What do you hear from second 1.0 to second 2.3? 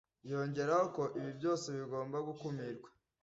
ibi byose bigomba